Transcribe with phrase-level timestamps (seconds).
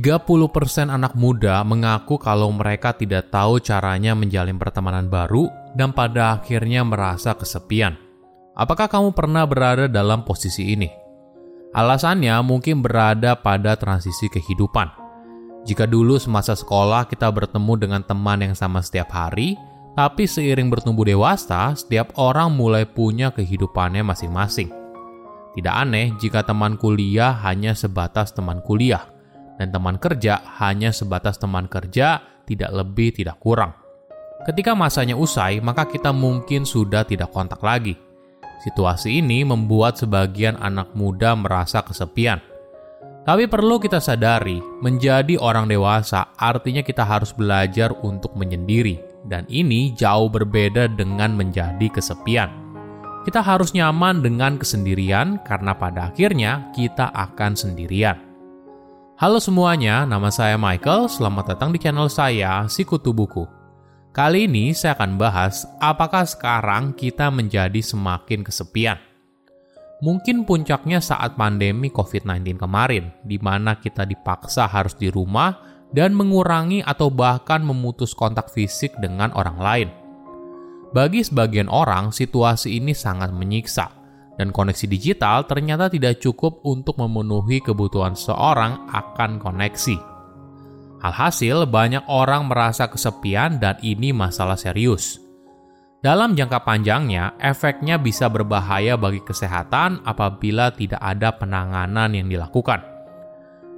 [0.00, 6.80] 30% anak muda mengaku kalau mereka tidak tahu caranya menjalin pertemanan baru dan pada akhirnya
[6.80, 8.00] merasa kesepian.
[8.56, 10.88] Apakah kamu pernah berada dalam posisi ini?
[11.76, 14.88] Alasannya mungkin berada pada transisi kehidupan.
[15.68, 19.60] Jika dulu semasa sekolah kita bertemu dengan teman yang sama setiap hari,
[19.92, 24.72] tapi seiring bertumbuh dewasa, setiap orang mulai punya kehidupannya masing-masing.
[25.52, 29.19] Tidak aneh jika teman kuliah hanya sebatas teman kuliah,
[29.60, 33.76] dan teman kerja hanya sebatas teman kerja, tidak lebih, tidak kurang.
[34.48, 37.92] Ketika masanya usai, maka kita mungkin sudah tidak kontak lagi
[38.60, 42.44] Situasi ini membuat sebagian anak muda merasa kesepian.
[43.24, 49.96] Tapi perlu kita sadari, menjadi orang dewasa artinya kita harus belajar untuk menyendiri, dan ini
[49.96, 52.52] jauh berbeda dengan menjadi kesepian.
[53.24, 58.29] Kita harus nyaman dengan kesendirian, karena pada akhirnya kita akan sendirian.
[59.20, 61.04] Halo semuanya, nama saya Michael.
[61.12, 63.44] Selamat datang di channel saya, Sikutu Buku.
[64.16, 68.96] Kali ini saya akan bahas apakah sekarang kita menjadi semakin kesepian.
[70.00, 75.52] Mungkin puncaknya saat pandemi COVID-19 kemarin, di mana kita dipaksa harus di rumah
[75.92, 79.88] dan mengurangi atau bahkan memutus kontak fisik dengan orang lain.
[80.96, 83.99] Bagi sebagian orang, situasi ini sangat menyiksa,
[84.40, 90.00] dan koneksi digital ternyata tidak cukup untuk memenuhi kebutuhan seorang akan koneksi.
[91.04, 95.20] Alhasil, banyak orang merasa kesepian dan ini masalah serius.
[96.00, 102.80] Dalam jangka panjangnya, efeknya bisa berbahaya bagi kesehatan apabila tidak ada penanganan yang dilakukan.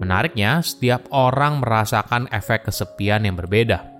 [0.00, 3.95] Menariknya, setiap orang merasakan efek kesepian yang berbeda.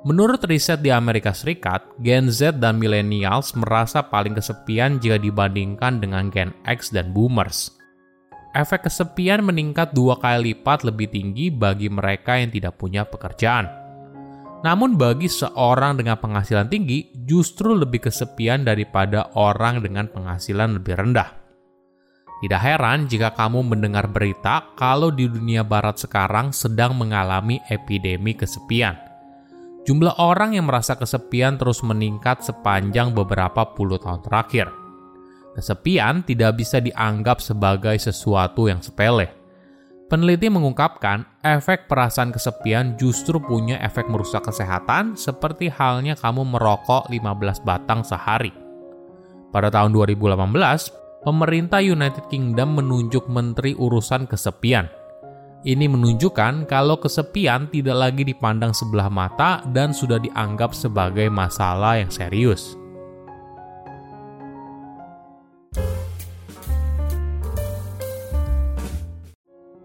[0.00, 6.32] Menurut riset di Amerika Serikat, Gen Z dan Millennials merasa paling kesepian jika dibandingkan dengan
[6.32, 7.80] Gen X dan Boomers
[8.54, 13.70] efek kesepian meningkat dua kali lipat lebih tinggi bagi mereka yang tidak punya pekerjaan.
[14.60, 21.40] Namun bagi seorang dengan penghasilan tinggi justru lebih kesepian daripada orang dengan penghasilan lebih rendah.
[22.40, 29.09] Tidak heran jika kamu mendengar berita kalau di dunia barat sekarang sedang mengalami epidemi kesepian.
[29.88, 34.68] Jumlah orang yang merasa kesepian terus meningkat sepanjang beberapa puluh tahun terakhir.
[35.56, 39.40] Kesepian tidak bisa dianggap sebagai sesuatu yang sepele.
[40.10, 47.62] Peneliti mengungkapkan, efek perasaan kesepian justru punya efek merusak kesehatan seperti halnya kamu merokok 15
[47.62, 48.50] batang sehari.
[49.54, 54.99] Pada tahun 2018, pemerintah United Kingdom menunjuk menteri urusan kesepian.
[55.60, 62.08] Ini menunjukkan kalau kesepian tidak lagi dipandang sebelah mata dan sudah dianggap sebagai masalah yang
[62.08, 62.80] serius.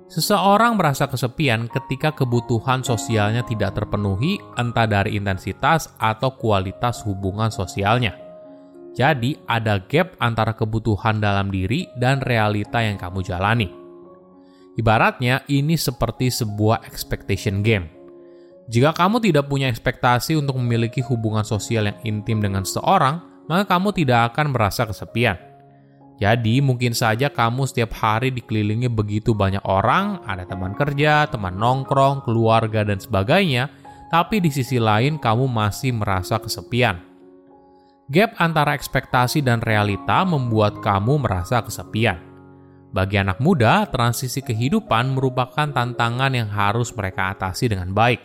[0.07, 8.15] Seseorang merasa kesepian ketika kebutuhan sosialnya tidak terpenuhi, entah dari intensitas atau kualitas hubungan sosialnya.
[8.95, 13.84] Jadi, ada gap antara kebutuhan dalam diri dan realita yang kamu jalani.
[14.75, 17.87] Ibaratnya, ini seperti sebuah expectation game.
[18.65, 23.93] Jika kamu tidak punya ekspektasi untuk memiliki hubungan sosial yang intim dengan seseorang, maka kamu
[23.93, 25.37] tidak akan merasa kesepian.
[26.15, 32.23] Jadi mungkin saja kamu setiap hari dikelilingi begitu banyak orang, ada teman kerja, teman nongkrong,
[32.23, 33.67] keluarga, dan sebagainya,
[34.07, 37.03] tapi di sisi lain kamu masih merasa kesepian.
[38.07, 42.34] Gap antara ekspektasi dan realita membuat kamu merasa kesepian.
[42.95, 48.23] Bagi anak muda, transisi kehidupan merupakan tantangan yang harus mereka atasi dengan baik.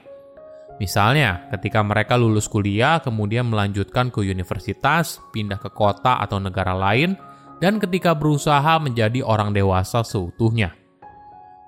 [0.78, 7.19] Misalnya, ketika mereka lulus kuliah, kemudian melanjutkan ke universitas, pindah ke kota atau negara lain,
[7.58, 10.70] dan ketika berusaha menjadi orang dewasa seutuhnya.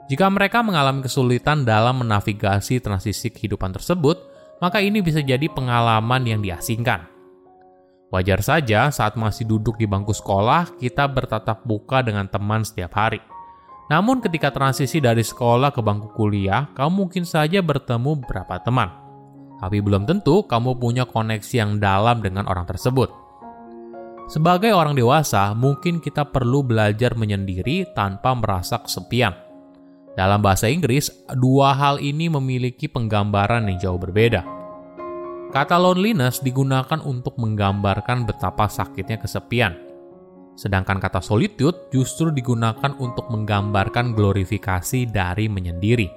[0.06, 4.16] Jika mereka mengalami kesulitan dalam menavigasi transisi kehidupan tersebut,
[4.62, 7.11] maka ini bisa jadi pengalaman yang diasingkan.
[8.12, 13.24] Wajar saja saat masih duduk di bangku sekolah, kita bertatap muka dengan teman setiap hari.
[13.88, 18.92] Namun ketika transisi dari sekolah ke bangku kuliah, kamu mungkin saja bertemu beberapa teman.
[19.64, 23.08] Tapi belum tentu kamu punya koneksi yang dalam dengan orang tersebut.
[24.28, 29.32] Sebagai orang dewasa, mungkin kita perlu belajar menyendiri tanpa merasa kesepian.
[30.12, 34.61] Dalam bahasa Inggris, dua hal ini memiliki penggambaran yang jauh berbeda.
[35.52, 39.76] Kata loneliness digunakan untuk menggambarkan betapa sakitnya kesepian.
[40.56, 46.08] Sedangkan kata solitude justru digunakan untuk menggambarkan glorifikasi dari menyendiri.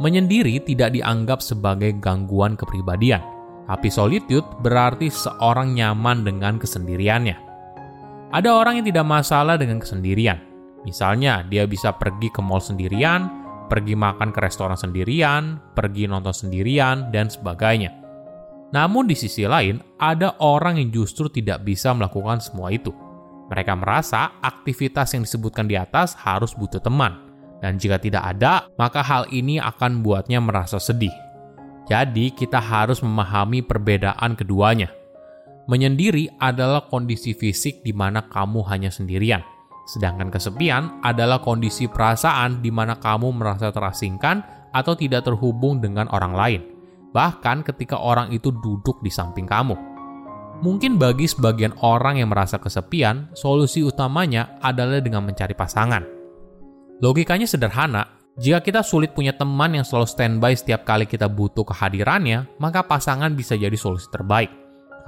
[0.00, 3.20] Menyendiri tidak dianggap sebagai gangguan kepribadian,
[3.68, 7.36] tapi solitude berarti seorang nyaman dengan kesendiriannya.
[8.32, 10.40] Ada orang yang tidak masalah dengan kesendirian.
[10.88, 13.28] Misalnya, dia bisa pergi ke mall sendirian,
[13.68, 17.99] pergi makan ke restoran sendirian, pergi nonton sendirian, dan sebagainya.
[18.70, 22.94] Namun di sisi lain, ada orang yang justru tidak bisa melakukan semua itu.
[23.50, 27.18] Mereka merasa aktivitas yang disebutkan di atas harus butuh teman,
[27.58, 31.12] dan jika tidak ada, maka hal ini akan buatnya merasa sedih.
[31.90, 34.94] Jadi, kita harus memahami perbedaan keduanya.
[35.66, 39.42] Menyendiri adalah kondisi fisik di mana kamu hanya sendirian
[39.90, 46.30] Sedangkan kesepian adalah kondisi perasaan di mana kamu merasa terasingkan atau tidak terhubung dengan orang
[46.30, 46.60] lain,
[47.10, 49.74] bahkan ketika orang itu duduk di samping kamu.
[50.60, 56.04] Mungkin bagi sebagian orang yang merasa kesepian, solusi utamanya adalah dengan mencari pasangan.
[57.00, 62.44] Logikanya sederhana, jika kita sulit punya teman yang selalu standby setiap kali kita butuh kehadirannya,
[62.60, 64.52] maka pasangan bisa jadi solusi terbaik.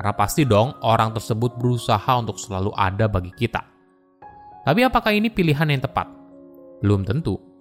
[0.01, 3.61] Karena pasti dong, orang tersebut berusaha untuk selalu ada bagi kita.
[4.65, 6.09] Tapi apakah ini pilihan yang tepat?
[6.81, 7.52] Belum tentu.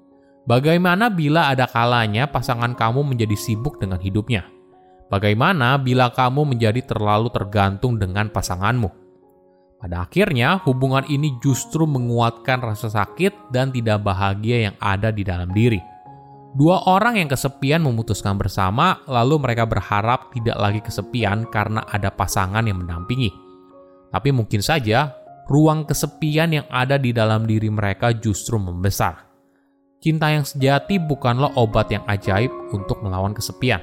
[0.41, 4.49] Bagaimana bila ada kalanya pasangan kamu menjadi sibuk dengan hidupnya?
[5.11, 8.89] Bagaimana bila kamu menjadi terlalu tergantung dengan pasanganmu?
[9.77, 15.49] Pada akhirnya, hubungan ini justru menguatkan rasa sakit dan tidak bahagia yang ada di dalam
[15.53, 15.81] diri.
[16.53, 22.61] Dua orang yang kesepian memutuskan bersama, lalu mereka berharap tidak lagi kesepian karena ada pasangan
[22.65, 23.33] yang mendampingi.
[24.11, 25.15] Tapi mungkin saja
[25.49, 29.30] ruang kesepian yang ada di dalam diri mereka justru membesar.
[30.01, 33.77] Cinta yang sejati bukanlah obat yang ajaib untuk melawan kesepian.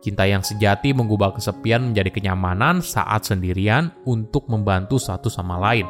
[0.00, 5.84] Cinta yang sejati mengubah kesepian menjadi kenyamanan saat sendirian untuk membantu satu sama lain.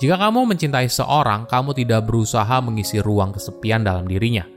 [0.00, 4.48] Jika kamu mencintai seorang, kamu tidak berusaha mengisi ruang kesepian dalam dirinya,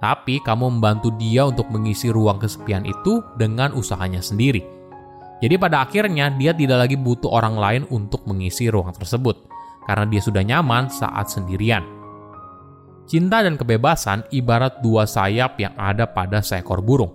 [0.00, 4.76] tapi kamu membantu dia untuk mengisi ruang kesepian itu dengan usahanya sendiri
[5.36, 9.36] jadi pada akhirnya dia tidak lagi butuh orang lain untuk mengisi ruang tersebut,
[9.84, 11.84] karena dia sudah nyaman saat sendirian.
[13.06, 17.14] Cinta dan kebebasan ibarat dua sayap yang ada pada seekor burung.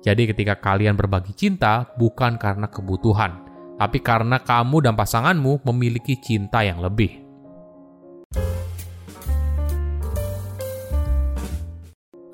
[0.00, 3.42] Jadi ketika kalian berbagi cinta bukan karena kebutuhan,
[3.74, 7.20] tapi karena kamu dan pasanganmu memiliki cinta yang lebih.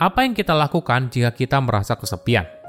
[0.01, 2.61] Apa yang kita lakukan jika kita merasa kesepian?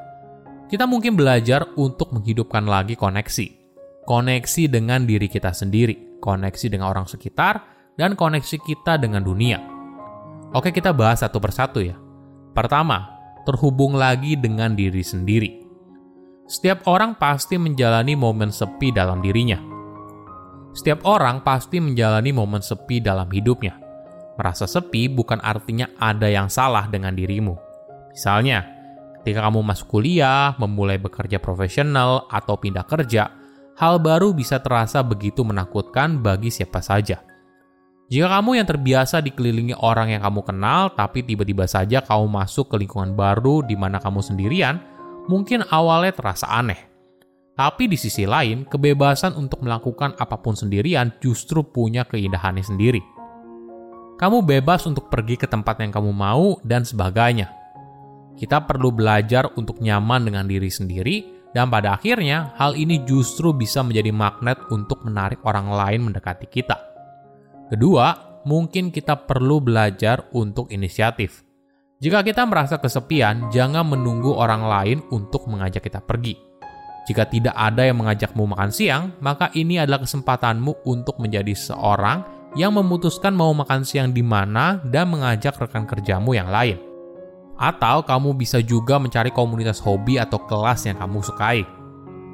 [0.72, 3.60] kita mungkin belajar untuk menghidupkan lagi koneksi.
[4.07, 7.60] Koneksi dengan diri kita sendiri, koneksi dengan orang sekitar,
[8.00, 9.70] dan koneksi kita dengan dunia.
[10.51, 11.95] Oke, kita bahas satu persatu ya.
[12.51, 13.07] Pertama,
[13.48, 15.63] terhubung lagi dengan diri sendiri.
[16.48, 19.57] Setiap orang pasti menjalani momen sepi dalam dirinya.
[20.75, 23.80] Setiap orang pasti menjalani momen sepi dalam hidupnya.
[24.36, 27.56] Merasa sepi bukan artinya ada yang salah dengan dirimu.
[28.12, 28.81] Misalnya,
[29.21, 33.30] Ketika kamu masuk kuliah, memulai bekerja profesional, atau pindah kerja,
[33.77, 37.21] hal baru bisa terasa begitu menakutkan bagi siapa saja.
[38.12, 42.75] Jika kamu yang terbiasa dikelilingi orang yang kamu kenal, tapi tiba-tiba saja kamu masuk ke
[42.84, 44.84] lingkungan baru di mana kamu sendirian,
[45.31, 46.92] mungkin awalnya terasa aneh.
[47.56, 53.00] Tapi di sisi lain, kebebasan untuk melakukan apa pun sendirian justru punya keindahannya sendiri.
[54.19, 57.62] Kamu bebas untuk pergi ke tempat yang kamu mau dan sebagainya
[58.42, 61.16] kita perlu belajar untuk nyaman dengan diri sendiri,
[61.54, 66.91] dan pada akhirnya hal ini justru bisa menjadi magnet untuk menarik orang lain mendekati kita.
[67.71, 71.47] Kedua, mungkin kita perlu belajar untuk inisiatif.
[72.04, 76.35] Jika kita merasa kesepian, jangan menunggu orang lain untuk mengajak kita pergi.
[77.07, 82.25] Jika tidak ada yang mengajakmu makan siang, maka ini adalah kesempatanmu untuk menjadi seorang
[82.59, 86.75] yang memutuskan mau makan siang di mana dan mengajak rekan kerjamu yang lain.
[87.56, 91.61] Atau kamu bisa juga mencari komunitas hobi atau kelas yang kamu sukai.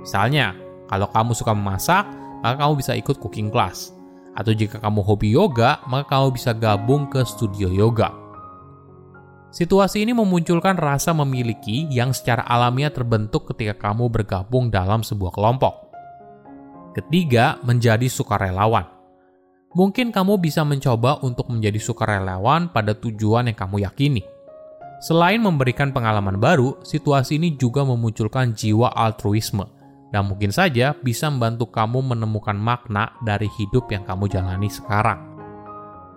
[0.02, 0.56] Misalnya,
[0.88, 2.08] kalau kamu suka memasak,
[2.40, 3.97] maka kamu bisa ikut cooking class.
[4.38, 8.14] Atau jika kamu hobi yoga, maka kamu bisa gabung ke studio yoga.
[9.50, 15.90] Situasi ini memunculkan rasa memiliki yang secara alamiah terbentuk ketika kamu bergabung dalam sebuah kelompok.
[16.94, 18.86] Ketiga, menjadi sukarelawan.
[19.74, 24.24] Mungkin kamu bisa mencoba untuk menjadi sukarelawan pada tujuan yang kamu yakini
[24.98, 29.77] Selain memberikan pengalaman baru, situasi ini juga memunculkan jiwa altruisme
[30.12, 35.38] dan mungkin saja bisa membantu kamu menemukan makna dari hidup yang kamu jalani sekarang.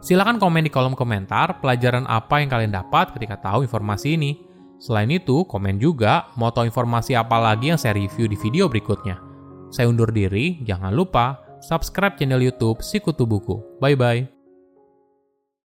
[0.00, 4.32] Silahkan komen di kolom komentar pelajaran apa yang kalian dapat ketika tahu informasi ini.
[4.80, 9.20] Selain itu, komen juga mau tahu informasi apa lagi yang saya review di video berikutnya.
[9.68, 13.60] Saya undur diri, jangan lupa subscribe channel YouTube Sikutu Buku.
[13.76, 14.39] Bye bye.